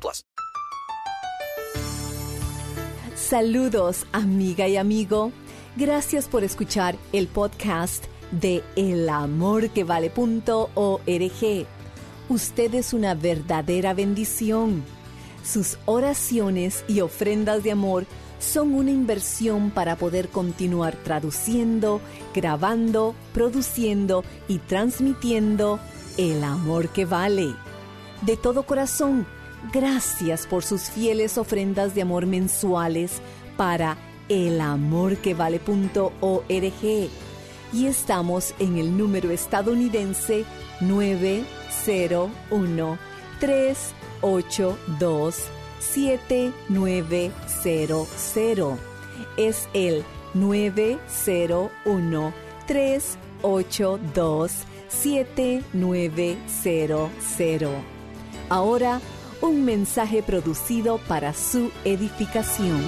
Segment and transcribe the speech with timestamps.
[0.00, 0.24] plus.
[3.14, 5.32] Saludos, amiga y amigo.
[5.76, 11.66] Gracias por escuchar el podcast de elamorquevale.org.
[12.28, 14.84] Usted es una verdadera bendición.
[15.44, 18.06] Sus oraciones y ofrendas de amor
[18.38, 22.00] son una inversión para poder continuar traduciendo,
[22.34, 25.78] grabando, produciendo y transmitiendo
[26.16, 27.54] el amor que vale.
[28.22, 29.26] De todo corazón,
[29.72, 33.22] gracias por sus fieles ofrendas de amor mensuales
[33.56, 33.96] para
[34.28, 37.10] elamorquevale.org
[37.72, 40.44] y estamos en el número estadounidense
[40.80, 42.98] 901
[43.40, 45.36] 382
[45.80, 48.08] 7900.
[49.36, 52.32] Es el 901
[52.66, 54.52] 382
[54.88, 57.10] 7900.
[58.48, 59.00] Ahora,
[59.44, 62.80] un mensaje producido para su edificación.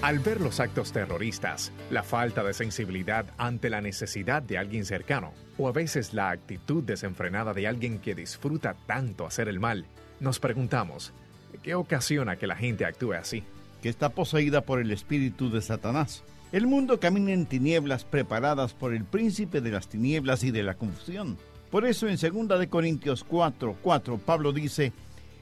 [0.00, 5.34] Al ver los actos terroristas, la falta de sensibilidad ante la necesidad de alguien cercano,
[5.58, 9.84] o a veces la actitud desenfrenada de alguien que disfruta tanto hacer el mal,
[10.20, 11.12] nos preguntamos,
[11.62, 13.44] ¿qué ocasiona que la gente actúe así?
[13.82, 16.24] Que está poseída por el espíritu de Satanás.
[16.56, 20.72] El mundo camina en tinieblas preparadas por el príncipe de las tinieblas y de la
[20.72, 21.36] confusión.
[21.70, 24.94] Por eso en 2 de Corintios 4, 4 Pablo dice,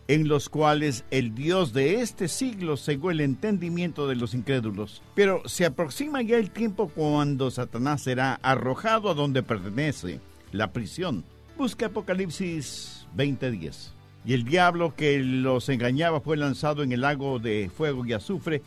[0.09, 5.03] en los cuales el Dios de este siglo cegó el entendimiento de los incrédulos.
[5.15, 10.19] Pero se aproxima ya el tiempo cuando Satanás será arrojado a donde pertenece,
[10.51, 11.23] la prisión.
[11.57, 13.93] Busca Apocalipsis 20:10.
[14.25, 18.63] Y el diablo que los engañaba fue lanzado en el lago de fuego y azufre,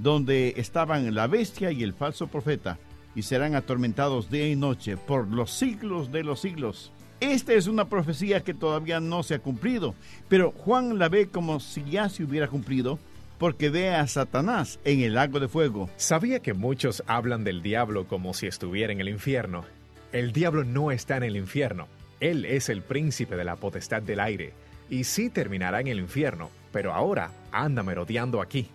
[0.00, 2.78] donde estaban la bestia y el falso profeta,
[3.14, 6.92] y serán atormentados día y noche por los siglos de los siglos.
[7.20, 9.94] Esta es una profecía que todavía no se ha cumplido,
[10.28, 12.98] pero Juan la ve como si ya se hubiera cumplido
[13.38, 15.90] porque ve a Satanás en el lago de fuego.
[15.96, 19.64] ¿Sabía que muchos hablan del diablo como si estuviera en el infierno?
[20.12, 21.88] El diablo no está en el infierno.
[22.20, 24.54] Él es el príncipe de la potestad del aire
[24.88, 28.68] y sí terminará en el infierno, pero ahora anda merodeando aquí.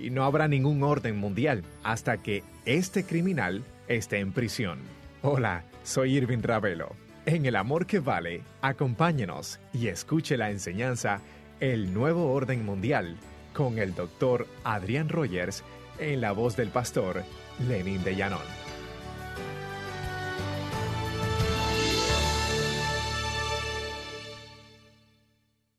[0.00, 4.78] Y no habrá ningún orden mundial hasta que este criminal esté en prisión.
[5.22, 6.94] Hola, soy Irving Ravelo
[7.26, 11.20] en El Amor que Vale, acompáñenos y escuche la enseñanza
[11.58, 13.16] El Nuevo Orden Mundial
[13.52, 15.64] con el doctor Adrián Rogers
[15.98, 17.24] en la voz del pastor
[17.68, 18.65] Lenin de Llanón.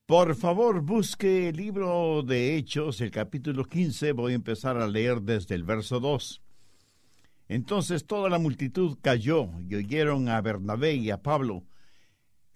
[0.08, 4.14] Por favor, busque el libro de Hechos, el capítulo 15.
[4.14, 6.42] Voy a empezar a leer desde el verso 2.
[7.50, 11.66] Entonces toda la multitud cayó y oyeron a Bernabé y a Pablo,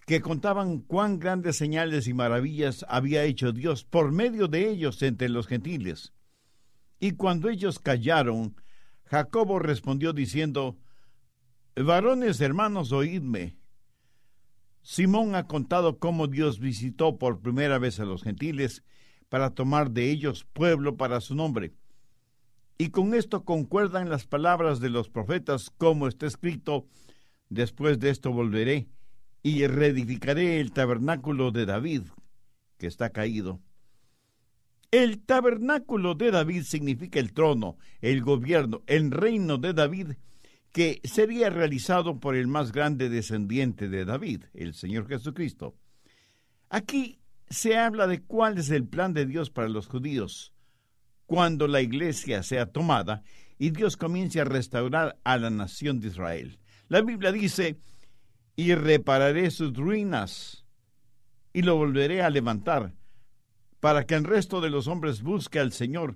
[0.06, 5.27] que contaban cuán grandes señales y maravillas había hecho Dios por medio de ellos entre
[5.27, 6.13] los gentiles.
[7.01, 8.56] Y cuando ellos callaron,
[9.04, 10.77] Jacobo respondió diciendo,
[11.75, 13.61] Varones hermanos, oídme.
[14.81, 18.83] Simón ha contado cómo Dios visitó por primera vez a los gentiles
[19.30, 21.74] para tomar de ellos pueblo para su nombre
[22.81, 26.88] y con esto concuerdan las palabras de los profetas, como está escrito,
[27.48, 28.88] después de esto volveré
[29.44, 32.01] y reedificaré el tabernáculo de David,
[32.80, 33.62] que está caído.
[34.89, 40.13] El tabernáculo de David significa el trono, el gobierno, el reino de David,
[40.71, 45.75] que sería realizado por el más grande descendiente de David, el Señor Jesucristo.
[46.69, 47.19] Aquí
[47.50, 50.53] se habla de cuál es el plan de Dios para los judíos,
[51.25, 53.23] cuando la iglesia sea tomada
[53.57, 56.59] y Dios comience a restaurar a la nación de Israel.
[56.88, 57.77] La Biblia dice,
[58.56, 60.65] y repararé sus ruinas
[61.53, 62.94] y lo volveré a levantar,
[63.79, 66.15] para que el resto de los hombres busque al Señor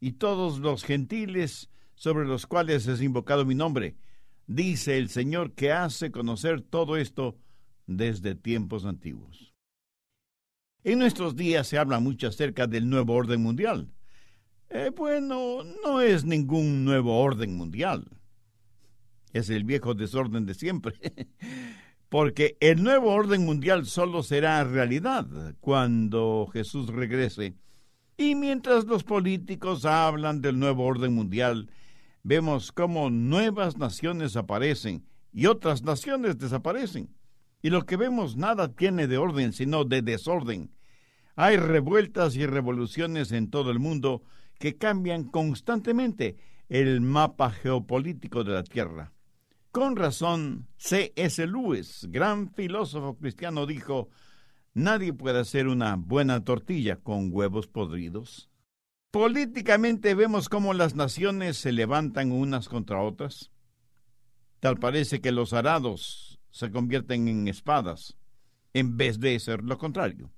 [0.00, 1.68] y todos los gentiles
[1.98, 3.96] sobre los cuales es invocado mi nombre.
[4.46, 7.36] Dice el Señor que hace conocer todo esto
[7.86, 9.52] desde tiempos antiguos.
[10.84, 13.90] En nuestros días se habla mucho acerca del nuevo orden mundial.
[14.70, 18.06] Eh, bueno, no es ningún nuevo orden mundial.
[19.32, 20.94] Es el viejo desorden de siempre.
[22.08, 25.26] Porque el nuevo orden mundial solo será realidad
[25.60, 27.56] cuando Jesús regrese.
[28.16, 31.68] Y mientras los políticos hablan del nuevo orden mundial,
[32.22, 37.14] vemos cómo nuevas naciones aparecen y otras naciones desaparecen.
[37.62, 40.70] Y lo que vemos nada tiene de orden, sino de desorden.
[41.34, 44.22] Hay revueltas y revoluciones en todo el mundo
[44.58, 46.36] que cambian constantemente
[46.68, 49.12] el mapa geopolítico de la Tierra.
[49.70, 51.46] Con razón, C.S.
[51.46, 54.08] Lewis, gran filósofo cristiano, dijo,
[54.74, 58.47] Nadie puede hacer una buena tortilla con huevos podridos.
[59.10, 63.50] Políticamente vemos cómo las naciones se levantan unas contra otras.
[64.60, 68.18] Tal parece que los arados se convierten en espadas,
[68.74, 70.30] en vez de ser lo contrario.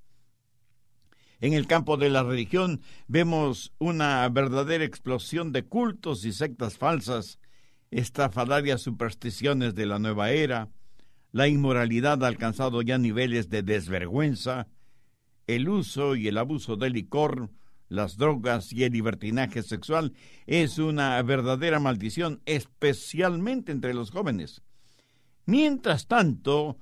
[1.40, 7.40] En el campo de la religión vemos una verdadera explosión de cultos y sectas falsas,
[7.90, 10.68] estrafalarias supersticiones de la nueva era,
[11.32, 14.68] la inmoralidad ha alcanzado ya niveles de desvergüenza,
[15.48, 17.50] el uso y el abuso del licor,
[17.90, 20.14] las drogas y el libertinaje sexual
[20.46, 24.62] es una verdadera maldición, especialmente entre los jóvenes.
[25.44, 26.78] Mientras tanto,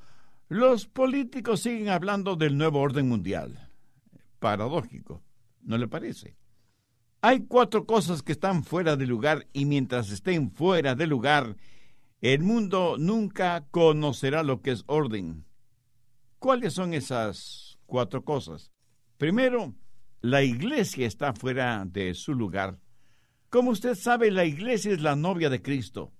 [0.49, 3.71] los políticos siguen hablando del nuevo orden mundial
[4.39, 5.23] paradójico,
[5.63, 6.37] ¿no le parece?
[7.23, 11.57] Hay cuatro cosas que están fuera de lugar y mientras estén fuera de lugar,
[12.21, 15.45] el mundo nunca conocerá lo que es orden.
[16.39, 18.71] ¿Cuáles son esas cuatro cosas?
[19.17, 19.75] Primero,
[20.21, 22.79] la iglesia está fuera de su lugar.
[23.51, 26.13] Como usted sabe, la iglesia es la novia de Cristo.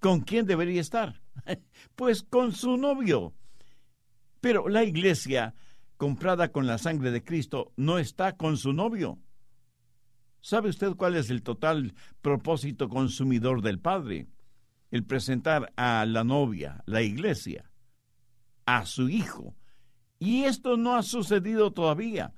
[0.00, 1.22] ¿Con quién debería estar?
[1.94, 3.34] Pues con su novio.
[4.40, 5.54] Pero la iglesia
[5.96, 9.18] comprada con la sangre de Cristo, no está con su novio.
[10.40, 14.28] ¿Sabe usted cuál es el total propósito consumidor del Padre?
[14.90, 17.70] El presentar a la novia, la iglesia,
[18.66, 19.56] a su hijo.
[20.18, 22.32] Y esto no ha sucedido todavía.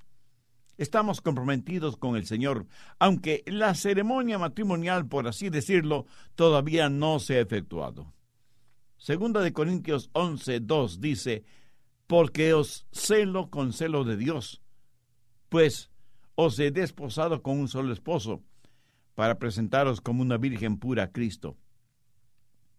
[0.78, 2.66] Estamos comprometidos con el Señor,
[3.00, 8.14] aunque la ceremonia matrimonial, por así decirlo, todavía no se ha efectuado.
[8.96, 11.44] Segunda de Corintios 11, 2 dice,
[12.06, 14.62] porque os celo con celo de Dios,
[15.48, 15.90] pues
[16.36, 18.44] os he desposado con un solo esposo,
[19.16, 21.56] para presentaros como una virgen pura a Cristo.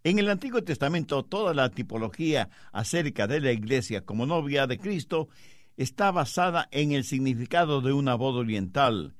[0.06, 5.28] En el Antiguo Testamento toda la tipología acerca de la iglesia como novia de Cristo
[5.80, 9.16] está basada en el significado de una boda oriental,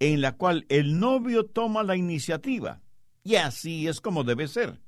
[0.00, 2.80] en la cual el novio toma la iniciativa,
[3.22, 4.80] y así es como debe ser.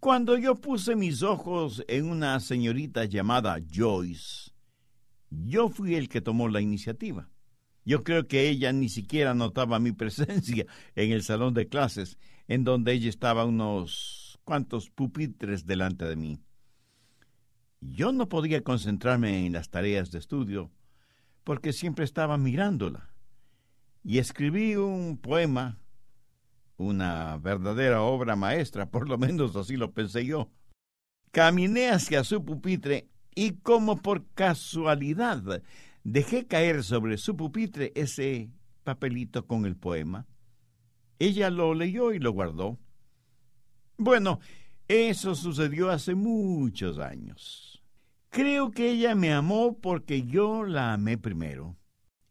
[0.00, 4.50] Cuando yo puse mis ojos en una señorita llamada Joyce,
[5.30, 7.30] yo fui el que tomó la iniciativa.
[7.84, 12.18] Yo creo que ella ni siquiera notaba mi presencia en el salón de clases,
[12.48, 16.40] en donde ella estaba unos cuantos pupitres delante de mí.
[17.86, 20.70] Yo no podía concentrarme en las tareas de estudio,
[21.44, 23.10] porque siempre estaba mirándola.
[24.02, 25.78] Y escribí un poema
[26.76, 30.50] una verdadera obra maestra, por lo menos así lo pensé yo.
[31.30, 35.62] Caminé hacia su pupitre y como por casualidad
[36.04, 38.50] dejé caer sobre su pupitre ese
[38.84, 40.26] papelito con el poema.
[41.18, 42.78] Ella lo leyó y lo guardó.
[43.96, 44.40] Bueno,
[44.88, 47.73] eso sucedió hace muchos años.
[48.34, 51.76] Creo que ella me amó porque yo la amé primero.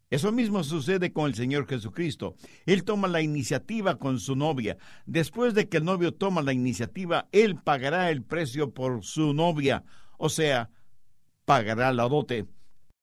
[0.10, 2.36] Eso mismo sucede con el Señor Jesucristo.
[2.66, 4.76] Él toma la iniciativa con su novia.
[5.06, 9.86] Después de que el novio toma la iniciativa, Él pagará el precio por su novia,
[10.18, 10.72] o sea,
[11.46, 12.48] pagará la dote.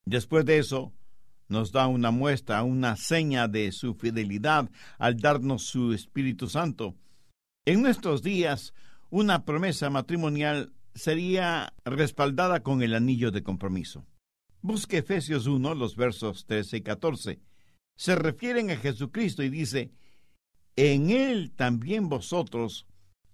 [0.04, 0.92] Después de eso,
[1.48, 6.96] nos da una muestra, una seña de su fidelidad al darnos su Espíritu Santo.
[7.64, 8.74] En nuestros días,
[9.08, 14.06] una promesa matrimonial sería respaldada con el anillo de compromiso.
[14.62, 17.40] Busque Efesios 1, los versos 13 y 14.
[17.96, 19.90] Se refieren a Jesucristo y dice,
[20.76, 22.86] en Él también vosotros,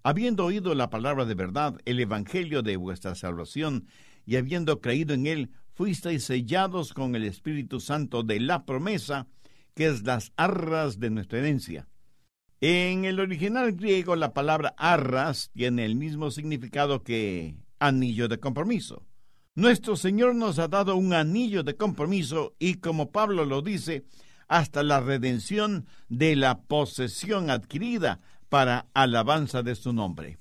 [0.03, 3.87] habiendo oído la palabra de verdad, el Evangelio de vuestra salvación,
[4.25, 9.27] y habiendo creído en Él, fuisteis sellados con el Espíritu Santo de la promesa,
[9.75, 11.87] que es las arras de nuestra herencia.
[12.59, 19.05] En el original griego la palabra arras tiene el mismo significado que anillo de compromiso.
[19.53, 24.05] Nuestro Señor nos ha dado un anillo de compromiso y como Pablo lo dice,
[24.47, 30.39] hasta la redención de la posesión adquirida para alabanza de su nombre.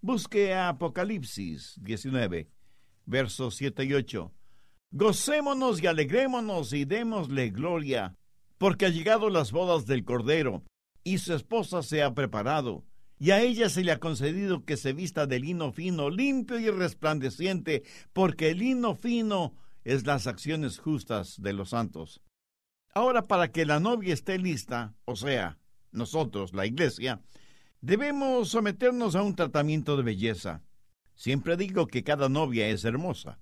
[0.00, 2.48] Busque Apocalipsis 19,
[3.06, 4.32] versos 7 y 8.
[4.92, 8.16] Gocémonos y alegrémonos y démosle gloria,
[8.58, 10.62] porque ha llegado las bodas del Cordero,
[11.04, 12.84] y su esposa se ha preparado,
[13.18, 16.70] y a ella se le ha concedido que se vista de lino fino, limpio y
[16.70, 19.54] resplandeciente, porque el lino fino
[19.84, 22.20] es las acciones justas de los santos.
[22.94, 25.58] Ahora, para que la novia esté lista, o sea,
[25.92, 27.22] nosotros, la iglesia,
[27.80, 30.62] debemos someternos a un tratamiento de belleza.
[31.14, 33.38] Siempre digo que cada novia es hermosa.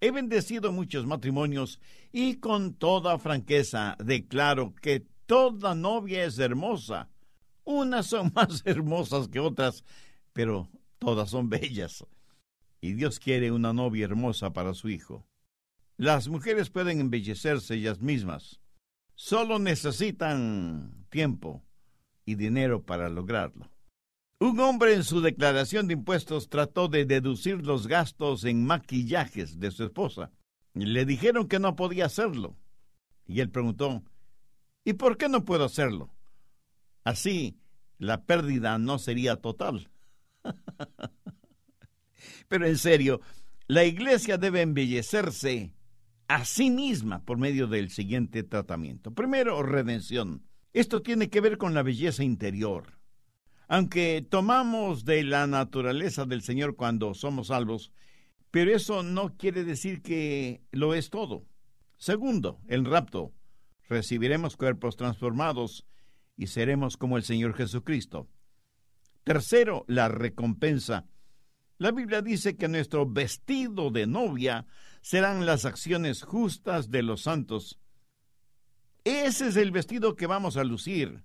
[0.00, 1.80] He bendecido muchos matrimonios
[2.12, 7.08] y con toda franqueza declaro que toda novia es hermosa.
[7.64, 9.84] Unas son más hermosas que otras,
[10.32, 12.04] pero todas son bellas.
[12.80, 15.26] Y Dios quiere una novia hermosa para su hijo.
[15.96, 18.60] Las mujeres pueden embellecerse ellas mismas.
[19.14, 21.62] Solo necesitan tiempo
[22.26, 23.70] y dinero para lograrlo.
[24.40, 29.70] Un hombre en su declaración de impuestos trató de deducir los gastos en maquillajes de
[29.70, 30.32] su esposa.
[30.74, 32.56] Le dijeron que no podía hacerlo.
[33.26, 34.02] Y él preguntó,
[34.84, 36.10] ¿y por qué no puedo hacerlo?
[37.04, 37.58] Así,
[37.98, 39.90] la pérdida no sería total.
[42.48, 43.20] Pero en serio,
[43.66, 45.74] la iglesia debe embellecerse
[46.28, 49.12] a sí misma por medio del siguiente tratamiento.
[49.12, 50.42] Primero, redención.
[50.72, 52.98] Esto tiene que ver con la belleza interior.
[53.68, 57.92] Aunque tomamos de la naturaleza del Señor cuando somos salvos,
[58.50, 61.44] pero eso no quiere decir que lo es todo.
[61.96, 63.32] Segundo, el rapto.
[63.88, 65.86] Recibiremos cuerpos transformados
[66.36, 68.28] y seremos como el Señor Jesucristo.
[69.24, 71.06] Tercero, la recompensa.
[71.78, 74.66] La Biblia dice que nuestro vestido de novia
[75.00, 77.78] serán las acciones justas de los santos.
[79.04, 81.24] Ese es el vestido que vamos a lucir.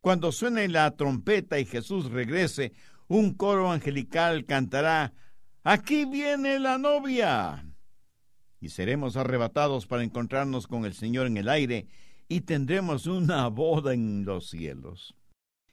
[0.00, 2.72] Cuando suene la trompeta y Jesús regrese,
[3.08, 5.12] un coro angelical cantará,
[5.64, 7.67] Aquí viene la novia.
[8.60, 11.86] Y seremos arrebatados para encontrarnos con el Señor en el aire
[12.28, 15.14] y tendremos una boda en los cielos.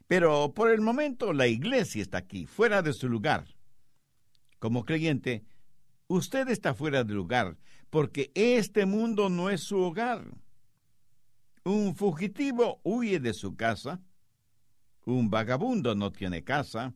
[0.07, 3.45] Pero por el momento la iglesia está aquí, fuera de su lugar.
[4.59, 5.43] Como creyente,
[6.07, 7.57] Usted está fuera de lugar,
[7.89, 10.23] porque este mundo no es su hogar.
[11.63, 13.99] Un fugitivo huye de su casa,
[15.03, 16.93] un vagabundo no tiene casa,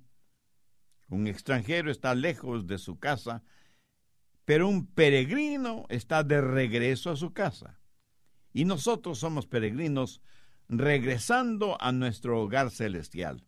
[1.07, 3.41] un extranjero está lejos de su casa,
[4.49, 7.79] pero un peregrino está de regreso a su casa.
[8.51, 10.23] Y nosotros somos peregrinos
[10.67, 13.45] regresando a nuestro hogar celestial.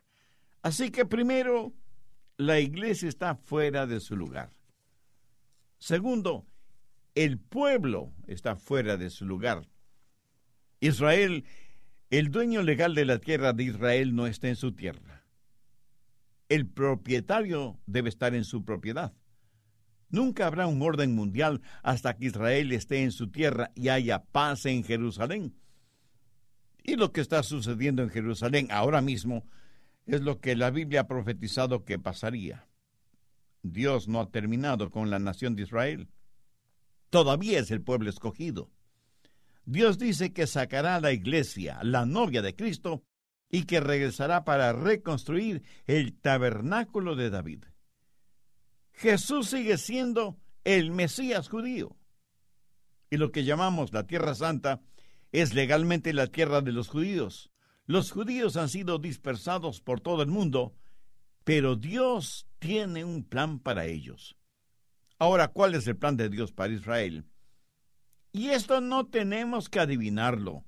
[0.62, 1.74] Así que primero,
[2.38, 4.52] la iglesia está fuera de su lugar.
[5.80, 6.46] Segundo,
[7.16, 9.68] el pueblo está fuera de su lugar.
[10.82, 11.46] Israel,
[12.12, 15.26] el dueño legal de la tierra de Israel no está en su tierra.
[16.48, 19.16] El propietario debe estar en su propiedad.
[20.12, 24.66] Nunca habrá un orden mundial hasta que Israel esté en su tierra y haya paz
[24.66, 25.56] en Jerusalén.
[26.84, 29.46] Y lo que está sucediendo en Jerusalén ahora mismo
[30.06, 32.68] es lo que la Biblia ha profetizado que pasaría.
[33.64, 36.10] Dios no ha terminado con la nación de Israel.
[37.10, 38.72] Todavía es el pueblo escogido.
[39.66, 43.04] Dios dice que sacará a la iglesia, la novia de Cristo,
[43.50, 47.66] y que regresará para reconstruir el tabernáculo de David.
[49.02, 51.98] Jesús sigue siendo el Mesías judío.
[53.10, 54.82] Y lo que llamamos la Tierra Santa
[55.32, 57.52] es legalmente la tierra de los judíos.
[57.86, 60.76] Los judíos han sido dispersados por todo el mundo
[61.44, 64.38] pero Dios tiene un plan para ellos.
[65.18, 67.26] Ahora, ¿cuál es el plan de Dios para Israel?
[68.32, 70.64] Y esto no tenemos que adivinarlo.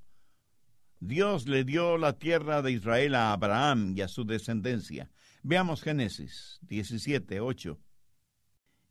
[1.00, 5.12] Dios le dio la tierra de Israel a Abraham y a su descendencia.
[5.44, 7.80] Veamos Génesis 17, 8.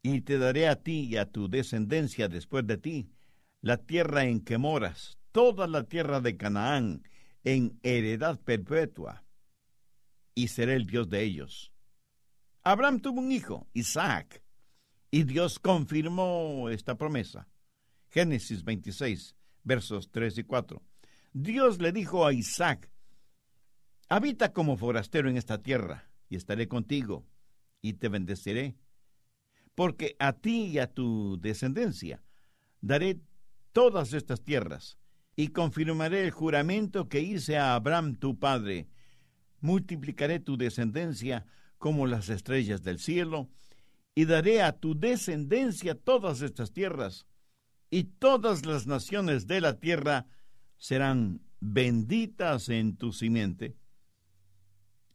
[0.02, 3.10] Y te daré a ti y a tu descendencia después de ti
[3.60, 7.04] la tierra en que moras, toda la tierra de Canaán,
[7.44, 9.24] en heredad perpetua,
[10.34, 11.72] y seré el Dios de ellos.
[12.64, 14.42] Abraham tuvo un hijo, Isaac.
[15.10, 17.48] Y Dios confirmó esta promesa.
[18.10, 20.82] Génesis 26, versos 3 y 4.
[21.32, 22.90] Dios le dijo a Isaac,
[24.08, 27.26] habita como forastero en esta tierra, y estaré contigo,
[27.80, 28.76] y te bendeciré,
[29.74, 32.22] porque a ti y a tu descendencia
[32.80, 33.20] daré
[33.72, 34.98] todas estas tierras,
[35.34, 38.86] y confirmaré el juramento que hice a Abraham tu padre.
[39.60, 41.46] Multiplicaré tu descendencia
[41.78, 43.48] como las estrellas del cielo,
[44.14, 47.26] y daré a tu descendencia todas estas tierras,
[47.90, 50.26] y todas las naciones de la tierra
[50.76, 53.76] serán benditas en tu simiente.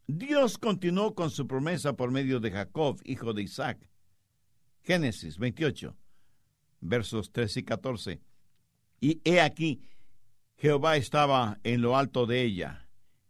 [0.07, 3.89] Dios continuó con su promesa por medio de Jacob, hijo de Isaac.
[4.87, 5.97] Génesis 28,
[6.79, 8.21] versos 13 y 14.
[9.01, 9.81] Y he aquí,
[10.55, 12.87] Jehová estaba en lo alto de ella,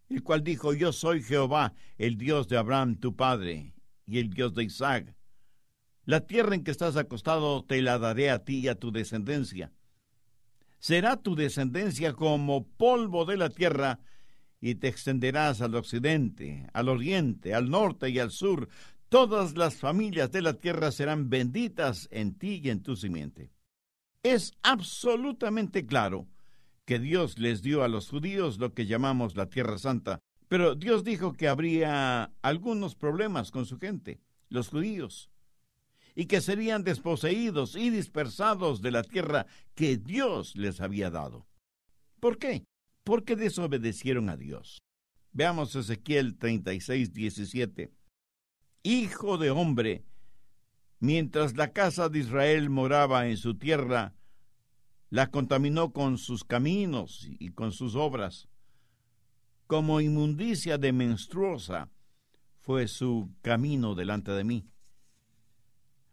[0.08, 3.74] el cual dijo, Yo soy Jehová, el Dios de Abraham tu padre,
[4.06, 5.16] y el Dios de Isaac.
[6.06, 9.74] La tierra en que estás acostado te la daré a ti y a tu descendencia.
[10.78, 14.00] Será tu descendencia como polvo de la tierra,
[14.62, 18.70] y te extenderás al occidente, al oriente, al norte y al sur.
[19.10, 23.52] Todas las familias de la tierra serán benditas en ti y en tu simiente.
[24.22, 26.28] Es absolutamente claro
[26.86, 31.04] que Dios les dio a los judíos lo que llamamos la Tierra Santa, pero Dios
[31.04, 35.30] dijo que habría algunos problemas con su gente, los judíos
[36.18, 39.46] y que serían desposeídos y dispersados de la tierra
[39.76, 41.46] que Dios les había dado.
[42.20, 42.66] ¿Por qué?
[43.04, 44.80] Porque desobedecieron a Dios.
[45.32, 47.92] Veamos Ezequiel 36, 17.
[48.84, 50.06] Hijo de hombre,
[51.00, 54.14] mientras la casa de Israel moraba en su tierra,
[55.10, 58.50] la contaminó con sus caminos y con sus obras.
[59.68, 61.90] Como inmundicia de menstruosa
[62.60, 64.66] fue su camino delante de mí.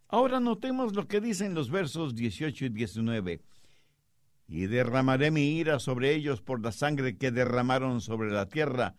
[0.09, 3.43] Ahora notemos lo que dicen los versos 18 y 19.
[4.47, 8.95] Y derramaré mi ira sobre ellos por la sangre que derramaron sobre la tierra,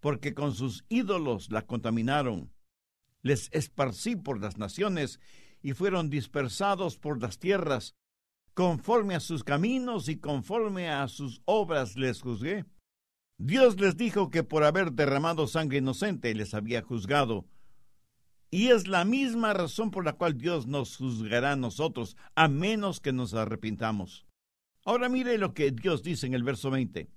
[0.00, 2.52] porque con sus ídolos la contaminaron.
[3.22, 5.20] Les esparcí por las naciones
[5.62, 7.94] y fueron dispersados por las tierras.
[8.54, 12.64] Conforme a sus caminos y conforme a sus obras les juzgué.
[13.38, 17.46] Dios les dijo que por haber derramado sangre inocente les había juzgado
[18.50, 23.00] y es la misma razón por la cual Dios nos juzgará a nosotros, a menos
[23.00, 24.26] que nos arrepintamos.
[24.84, 27.08] Ahora mire lo que Dios dice en el verso 20.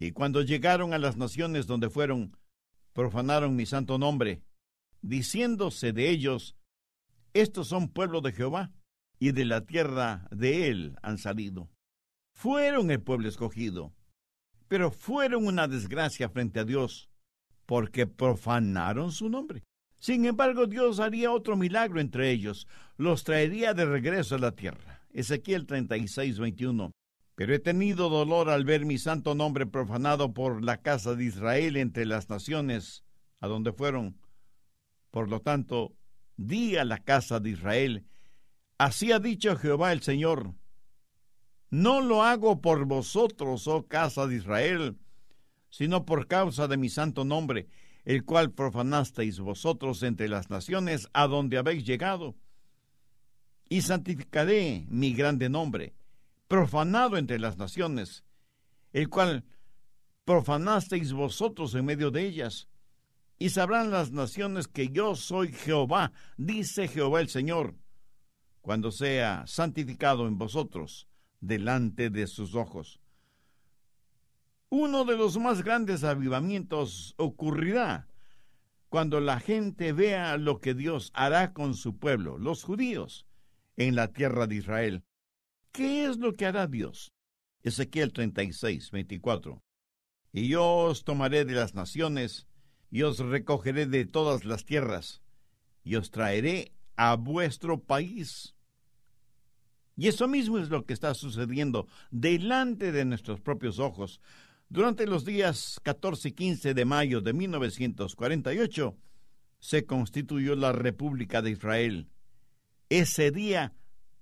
[0.00, 2.36] Y cuando llegaron a las naciones donde fueron,
[2.94, 4.42] profanaron mi santo nombre,
[5.02, 6.56] diciéndose de ellos,
[7.34, 8.72] estos son pueblo de Jehová,
[9.18, 11.68] y de la tierra de él han salido.
[12.34, 13.92] Fueron el pueblo escogido,
[14.66, 17.10] pero fueron una desgracia frente a Dios,
[17.66, 19.62] porque profanaron su nombre.
[19.98, 25.02] Sin embargo, Dios haría otro milagro entre ellos, los traería de regreso a la tierra.
[25.12, 26.90] Ezequiel 36, 21.
[27.40, 31.78] Pero he tenido dolor al ver mi santo nombre profanado por la casa de Israel
[31.78, 33.02] entre las naciones
[33.40, 34.20] a donde fueron.
[35.10, 35.96] Por lo tanto,
[36.36, 38.04] di a la casa de Israel,
[38.76, 40.52] así ha dicho Jehová el Señor,
[41.70, 44.98] no lo hago por vosotros, oh casa de Israel,
[45.70, 47.68] sino por causa de mi santo nombre,
[48.04, 52.36] el cual profanasteis vosotros entre las naciones a donde habéis llegado.
[53.70, 55.94] Y santificaré mi grande nombre,
[56.50, 58.24] profanado entre las naciones,
[58.92, 59.44] el cual
[60.24, 62.66] profanasteis vosotros en medio de ellas.
[63.38, 67.76] Y sabrán las naciones que yo soy Jehová, dice Jehová el Señor,
[68.62, 71.06] cuando sea santificado en vosotros
[71.38, 73.00] delante de sus ojos.
[74.70, 78.08] Uno de los más grandes avivamientos ocurrirá
[78.88, 83.24] cuando la gente vea lo que Dios hará con su pueblo, los judíos,
[83.76, 85.04] en la tierra de Israel.
[85.72, 87.12] ¿Qué es lo que hará Dios?
[87.62, 89.62] Ezequiel 36, 24.
[90.32, 92.46] Y yo os tomaré de las naciones,
[92.90, 95.22] y os recogeré de todas las tierras,
[95.84, 98.54] y os traeré a vuestro país.
[99.96, 104.20] Y eso mismo es lo que está sucediendo delante de nuestros propios ojos.
[104.68, 108.96] Durante los días 14 y 15 de mayo de 1948
[109.58, 112.08] se constituyó la República de Israel.
[112.88, 113.74] Ese día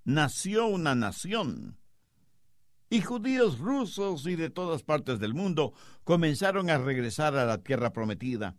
[0.08, 1.78] nació una nación.
[2.90, 7.92] Y judíos rusos y de todas partes del mundo comenzaron a regresar a la tierra
[7.92, 8.56] prometida.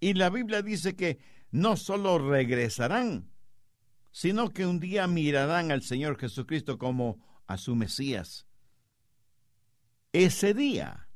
[0.00, 1.18] Y la Biblia dice que
[1.50, 3.30] no solo regresarán,
[4.10, 8.46] sino que un día mirarán al Señor Jesucristo como a su Mesías
[10.12, 11.08] ese día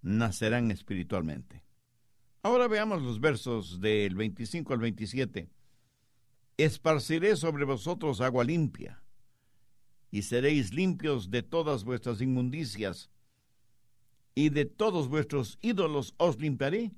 [0.00, 1.64] nacerán espiritualmente.
[2.42, 5.50] Ahora veamos los versos del 25 al 27.
[6.58, 9.00] Esparciré sobre vosotros agua limpia,
[10.10, 13.10] y seréis limpios de todas vuestras inmundicias,
[14.34, 16.92] y de todos vuestros ídolos os limpiaré.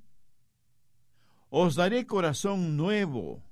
[1.49, 3.43] Os daré corazón nuevo,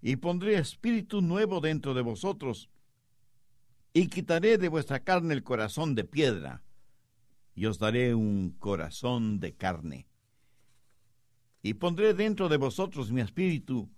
[0.00, 2.68] y pondré espíritu nuevo dentro de vosotros,
[3.94, 6.62] y quitaré de vuestra carne el corazón de piedra,
[7.54, 10.08] y os daré un corazón de carne.
[11.62, 13.88] Y pondré dentro de vosotros mi espíritu,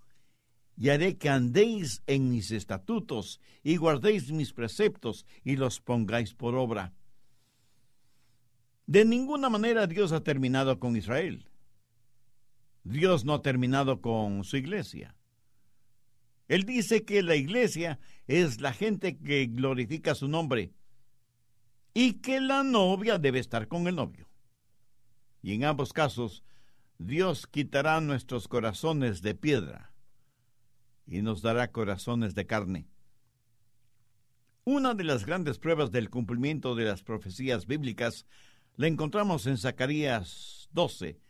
[0.76, 6.56] y haré que andéis en mis estatutos, y guardéis mis preceptos, y los pongáis por
[6.56, 6.92] obra.
[8.86, 11.48] De ninguna manera Dios ha terminado con Israel.
[12.82, 15.16] Dios no ha terminado con su iglesia.
[16.48, 20.74] Él dice que la iglesia es la gente que glorifica su nombre
[21.94, 24.28] y que la novia debe estar con el novio.
[25.40, 26.44] Y en ambos casos,
[26.98, 29.93] Dios quitará nuestros corazones de piedra
[31.06, 32.88] y nos dará corazones de carne.
[34.64, 38.26] Una de las grandes pruebas del cumplimiento de las profecías bíblicas
[38.76, 41.20] la encontramos en Zacarías 12,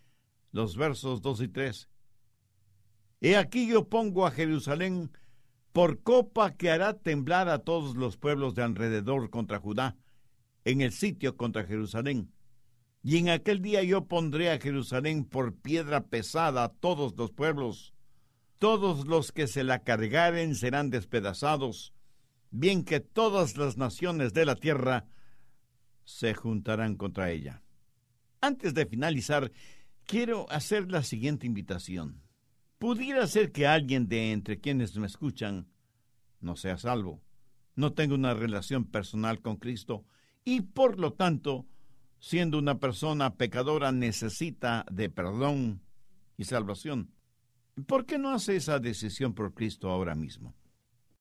[0.53, 1.89] los versos 2 y 3.
[3.21, 5.11] He aquí yo pongo a Jerusalén
[5.73, 9.97] por copa que hará temblar a todos los pueblos de alrededor contra Judá,
[10.65, 12.31] en el sitio contra Jerusalén.
[13.03, 17.94] Y en aquel día yo pondré a Jerusalén por piedra pesada a todos los pueblos.
[18.59, 21.93] Todos los que se la cargaren serán despedazados,
[22.51, 25.07] bien que todas las naciones de la tierra
[26.05, 27.63] se juntarán contra ella.
[28.41, 29.51] Antes de finalizar,
[30.05, 32.23] quiero hacer la siguiente invitación.
[32.79, 35.69] Pudiera ser que alguien de entre quienes me escuchan
[36.41, 37.23] no sea salvo,
[37.75, 40.05] no tenga una relación personal con Cristo
[40.45, 41.67] y por lo tanto,
[42.21, 45.81] siendo una persona pecadora, necesita de perdón
[46.37, 47.14] y salvación.
[47.87, 50.55] ¿Por qué no hace esa decisión por Cristo ahora mismo?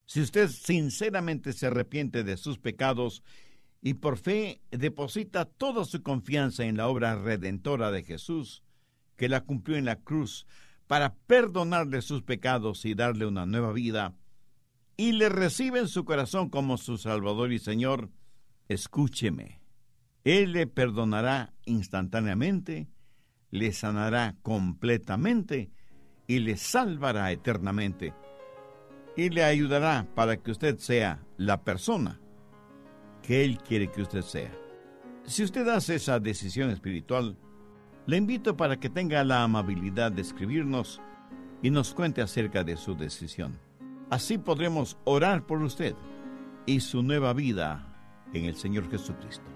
[0.06, 3.24] Si usted sinceramente se arrepiente de sus pecados
[3.82, 8.64] y por fe deposita toda su confianza en la obra redentora de Jesús,
[9.18, 10.46] que la cumplió en la cruz
[10.88, 14.16] para perdonarle sus pecados y darle una nueva vida,
[14.96, 18.12] y le recibe en su corazón como su Salvador y Señor,
[18.68, 19.60] escúcheme.
[20.24, 22.90] Él le perdonará instantáneamente,
[23.50, 25.72] le sanará completamente
[26.34, 28.12] y le salvará eternamente.
[29.16, 32.20] Y le ayudará para que usted sea la persona
[33.22, 34.52] que Él quiere que usted sea.
[35.26, 37.38] Si usted hace esa decisión espiritual,
[38.08, 41.00] le invito para que tenga la amabilidad de escribirnos
[41.62, 43.60] y nos cuente acerca de su decisión.
[44.10, 45.96] Así podremos orar por usted
[46.66, 47.86] y su nueva vida
[48.34, 49.53] en el Señor Jesucristo.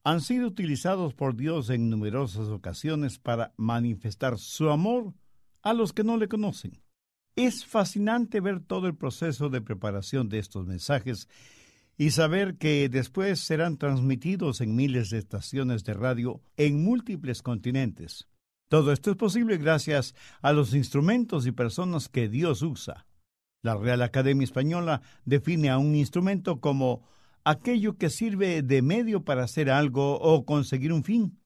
[0.05, 5.13] han sido utilizados por Dios en numerosas ocasiones para manifestar su amor
[5.61, 6.81] a los que no le conocen.
[7.35, 11.27] Es fascinante ver todo el proceso de preparación de estos mensajes
[12.01, 18.27] y saber que después serán transmitidos en miles de estaciones de radio en múltiples continentes.
[18.71, 23.05] Todo esto es posible gracias a los instrumentos y personas que Dios usa.
[23.61, 27.07] La Real Academia Española define a un instrumento como
[27.43, 31.39] aquello que sirve de medio para hacer algo o conseguir un fin.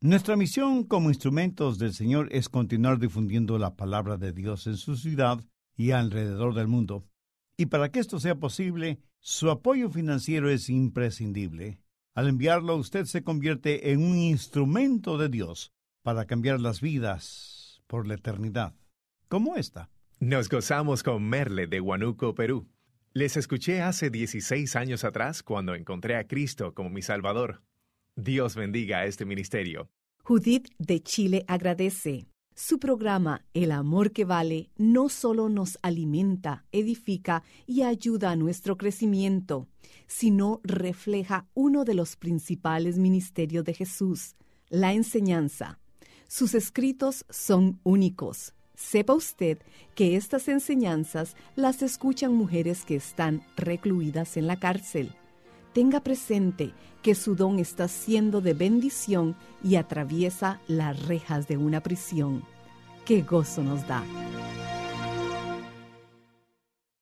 [0.00, 4.96] Nuestra misión como instrumentos del Señor es continuar difundiendo la palabra de Dios en su
[4.96, 5.44] ciudad
[5.76, 7.04] y alrededor del mundo.
[7.58, 11.80] Y para que esto sea posible, su apoyo financiero es imprescindible.
[12.14, 18.06] Al enviarlo, usted se convierte en un instrumento de Dios para cambiar las vidas por
[18.06, 18.74] la eternidad.
[19.28, 19.90] ¿Cómo esta?
[20.20, 22.68] Nos gozamos con Merle de Huanuco, Perú.
[23.12, 27.62] Les escuché hace 16 años atrás cuando encontré a Cristo como mi Salvador.
[28.16, 29.90] Dios bendiga a este ministerio.
[30.24, 32.26] Judith de Chile agradece.
[32.60, 38.76] Su programa El Amor que Vale no solo nos alimenta, edifica y ayuda a nuestro
[38.76, 39.68] crecimiento,
[40.08, 44.34] sino refleja uno de los principales ministerios de Jesús,
[44.70, 45.78] la enseñanza.
[46.26, 48.54] Sus escritos son únicos.
[48.74, 49.58] Sepa usted
[49.94, 55.14] que estas enseñanzas las escuchan mujeres que están recluidas en la cárcel
[55.72, 61.82] tenga presente que su don está siendo de bendición y atraviesa las rejas de una
[61.82, 62.44] prisión.
[63.04, 64.04] ¡Qué gozo nos da!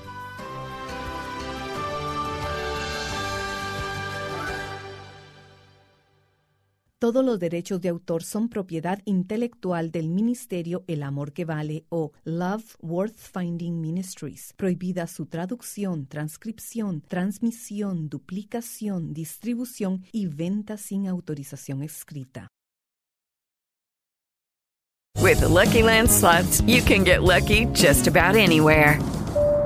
[7.03, 12.13] Todos los derechos de autor son propiedad intelectual del Ministerio El Amor que Vale o
[12.23, 14.53] Love Worth Finding Ministries.
[14.55, 22.47] Prohibida su traducción, transcripción, transmisión, duplicación, distribución y venta sin autorización escrita.
[25.21, 26.07] With Lucky Land
[26.65, 28.97] you can get lucky just about anywhere.